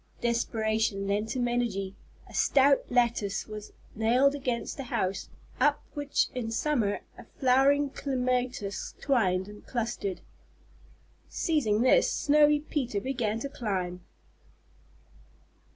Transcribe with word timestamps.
Desperation 0.19 1.05
lent 1.05 1.35
him 1.35 1.47
energy. 1.47 1.95
A 2.27 2.33
stout 2.33 2.83
lattice 2.89 3.45
was 3.45 3.71
nailed 3.93 4.33
against 4.33 4.75
the 4.77 4.85
house, 4.85 5.29
up 5.59 5.83
which 5.93 6.27
in 6.33 6.49
summer 6.49 7.01
a 7.19 7.23
flowering 7.39 7.91
clematis 7.91 8.95
twined 8.99 9.47
and 9.47 9.63
clustered. 9.67 10.21
Seizing 11.29 11.81
this, 11.83 12.11
Snowy 12.11 12.61
Peter 12.61 12.99
began 12.99 13.39
to 13.41 13.47
climb! 13.49 14.01